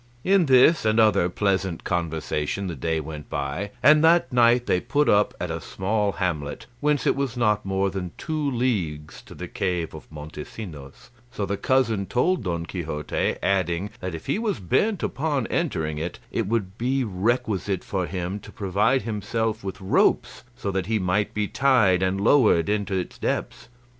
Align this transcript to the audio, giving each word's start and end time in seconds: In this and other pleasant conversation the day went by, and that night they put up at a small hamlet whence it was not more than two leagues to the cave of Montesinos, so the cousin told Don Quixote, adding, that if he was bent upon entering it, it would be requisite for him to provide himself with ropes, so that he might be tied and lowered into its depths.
In 0.23 0.47
this 0.47 0.83
and 0.83 0.99
other 0.99 1.29
pleasant 1.29 1.83
conversation 1.83 2.65
the 2.65 2.75
day 2.75 2.99
went 2.99 3.29
by, 3.29 3.69
and 3.83 4.03
that 4.03 4.33
night 4.33 4.65
they 4.65 4.79
put 4.81 5.07
up 5.07 5.35
at 5.39 5.51
a 5.51 5.61
small 5.61 6.13
hamlet 6.13 6.65
whence 6.79 7.05
it 7.05 7.15
was 7.15 7.37
not 7.37 7.67
more 7.67 7.91
than 7.91 8.11
two 8.17 8.49
leagues 8.49 9.21
to 9.21 9.35
the 9.35 9.47
cave 9.47 9.93
of 9.93 10.11
Montesinos, 10.11 11.11
so 11.29 11.45
the 11.45 11.55
cousin 11.55 12.07
told 12.07 12.45
Don 12.45 12.65
Quixote, 12.65 13.35
adding, 13.43 13.91
that 13.99 14.15
if 14.15 14.25
he 14.25 14.39
was 14.39 14.59
bent 14.59 15.03
upon 15.03 15.45
entering 15.45 15.99
it, 15.99 16.17
it 16.31 16.47
would 16.47 16.79
be 16.79 17.03
requisite 17.03 17.83
for 17.83 18.07
him 18.07 18.39
to 18.39 18.51
provide 18.51 19.03
himself 19.03 19.63
with 19.63 19.79
ropes, 19.79 20.43
so 20.55 20.71
that 20.71 20.87
he 20.87 20.97
might 20.97 21.31
be 21.35 21.47
tied 21.47 22.01
and 22.01 22.19
lowered 22.19 22.69
into 22.69 22.95
its 22.95 23.19
depths. 23.19 23.67